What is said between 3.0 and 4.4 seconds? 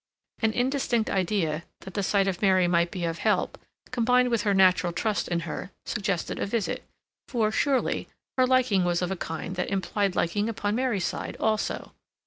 of help, combined